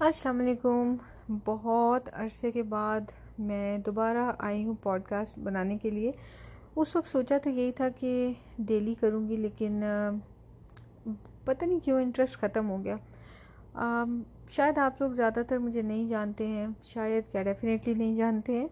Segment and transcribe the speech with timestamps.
[0.00, 0.94] السلام علیکم۔
[1.44, 3.00] بہت عرصے کے بعد
[3.38, 6.12] میں دوبارہ آئی ہوں پوڈ کاسٹ بنانے کے لیے۔
[6.76, 9.82] اس وقت سوچا تو یہی تھا کہ ڈیلی کروں گی، لیکن،
[11.44, 12.96] پتہ نہیں کیوں انٹرسٹ ختم ہو گیا۔
[14.48, 18.68] شاید آپ لوگ زیادہ تر مجھے نہیں جانتے ہیں، شاید کیا ڈیفینیٹلی نہیں جانتے ہیں۔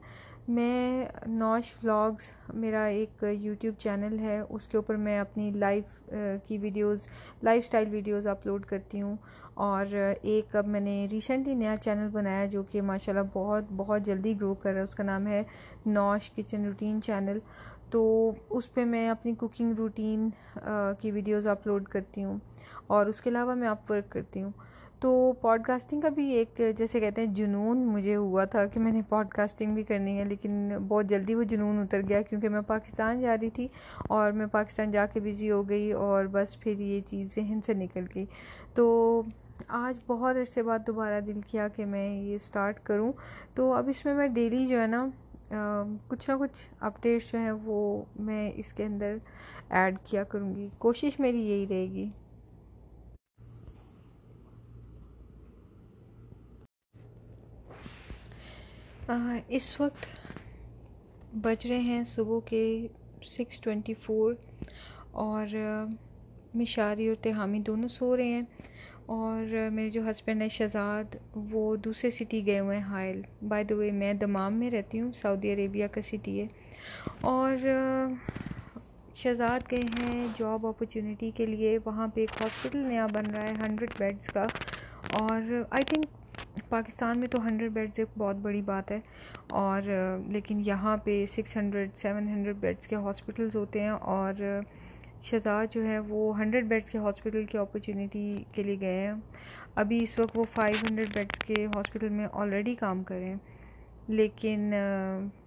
[0.48, 6.10] میں نوش ولاگز میرا ایک یوٹیوب چینل ہے، اس کے اوپر میں اپنی لائف
[6.46, 7.06] کی videos
[7.42, 9.16] lifestyle videos upload کرتی ہوں۔
[9.54, 9.86] اور
[10.22, 14.34] ایک اب میں نے ریسنٹلی نیا چینل بنایا جو کہ ماشاء اللہ بہت بہت جلدی
[14.36, 15.42] گرو کر رہا ہے۔ اس کا نام ہے
[15.86, 17.38] نوش کچن روٹین چینل
[17.90, 20.28] تو اس پہ میں اپنی کوکنگ روٹین
[21.00, 22.38] کی ویڈیوز اپلوڈ کرتی ہوں۔
[22.86, 24.50] اور اس کے علاوہ میں اپ ورک کرتی ہوں۔
[25.02, 28.92] تو پوڈ کاسٹنگ کا بھی ایک جیسے کہتے ہیں جنون مجھے ہوا تھا کہ میں
[28.92, 32.60] نے پوڈ کاسٹنگ بھی کرنی ہے، لیکن بہت جلدی وہ جنون اتر گیا کیونکہ میں
[32.66, 33.66] پاکستان جا رہی تھی
[34.08, 37.74] اور میں پاکستان جا کے بزی ہو گئی اور بس پھر یہ چیز ذہن سے
[37.74, 38.24] نکل گئی۔
[38.74, 39.22] تو
[39.68, 43.12] آج بہت عرصے بعد دوبارہ دل کیا کہ میں یہ سٹارٹ کروں۔
[43.54, 45.06] تو اب اس میں میں ڈیلی جو ہے نا
[46.08, 47.80] کچھ نہ کچھ اپڈیٹس جو ہیں وہ
[48.20, 49.16] میں اس کے اندر
[49.70, 52.10] ایڈ کیا کروں گی۔ کوشش میری یہی رہے گی۔
[59.48, 60.06] اس وقت
[61.34, 62.86] بج رہے ہیں صبح کے
[63.22, 64.34] سکس ٹوینٹی فور
[65.10, 65.46] اور
[66.54, 68.42] مشاری اور تہامی دونوں سو رہے ہیں
[69.06, 73.76] اور میرے جو ہسبینڈ ہے شہزاد، وہ دوسرے سٹی گئے ہوئے ہیں حائل۔ بائی دا
[73.76, 76.46] وے میں دمام میں رہتی ہوں سعودی عربیہ کا سٹی ہے۔
[77.20, 77.56] اور
[79.14, 83.52] شہزاد گئے ہیں جاب اپرچونیٹی کے لیے۔ وہاں پہ ایک ہاسپٹل نیا بن رہا ہے
[83.62, 84.46] ہنڈریڈ بیڈس کا۔
[85.12, 85.40] اور
[85.70, 86.06] آئی تھنک
[86.68, 88.98] پاکستان میں تو ہنڈریڈ بیڈز ایک بہت بڑی بات ہے
[89.60, 89.82] اور،
[90.28, 94.42] لیکن یہاں پہ six hundred, seven hundred beds کے ہاسپٹلز ہوتے ہیں اور
[95.22, 99.12] شہزاد جو ہے وہ ہنڈریڈ بیڈس کے ہاسپٹل کی اپرچونیٹی کے لیے گئے ہیں۔
[99.76, 103.34] ابھی اس وقت وہ فائیو ہنڈریڈ بیڈس کے ہاسپٹل میں آلریڈی کام کریں
[104.08, 104.72] لیکن،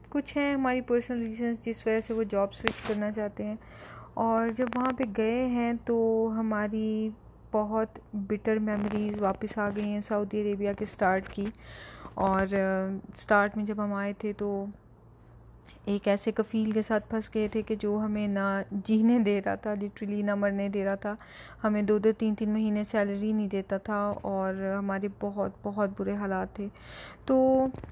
[0.10, 3.56] کچھ ہیں ہماری پرسنل ریزنس جس وجہ سے وہ جاب سوئچ کرنا چاہتے ہیں۔
[4.24, 5.98] اور جب وہاں پہ گئے ہیں تو
[6.38, 7.10] ہماری
[7.56, 11.46] بہت بٹر میموریز واپس آ گئی ہیں سعودی عربیہ کے سٹارٹ کی
[12.24, 12.48] اور
[13.18, 14.66] سٹارٹ میں جب ہم آئے تھے تو
[15.86, 18.46] ایک ایسے کفیل کے ساتھ پھنس گئے تھے کہ جو ہمیں نہ
[18.86, 21.14] جینے دے رہا تھا لٹرلی نہ مرنے دے رہا تھا۔
[21.64, 26.14] ہمیں دو دو، تین تین مہینے سیلری نہیں دیتا تھا اور ہمارے بہت بہت برے
[26.16, 26.68] حالات تھے۔
[27.26, 27.36] تو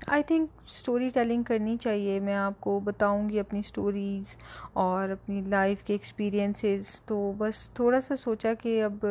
[0.07, 4.35] آئی تھنک سٹوری ٹیلنگ کرنی چاہیے۔ میں آپ کو بتاؤں گی اپنی سٹوریز
[4.73, 9.05] اور اپنی لائف کے ایکسپیرینسز تو بس تھوڑا سا سوچا کہ اب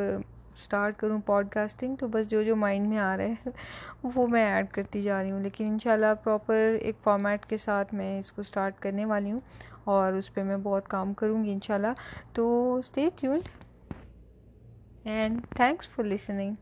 [0.56, 3.50] اسٹارٹ کروں پوڈ کاسٹنگ تو بس جو جو مائنڈ میں آ رہا ہے
[4.14, 8.18] وہ میں ایڈ کرتی جا رہی ہوں۔ لیکن انشاءاللہ پراپر ایک فارمیٹ کے ساتھ میں
[8.18, 9.40] اس کو اسٹارٹ کرنے والی ہوں
[9.84, 11.92] اور اس پہ میں بہت کام کروں گی انشاءاللہ۔
[12.32, 13.48] تو stay tuned
[15.04, 16.54] and thanks for listening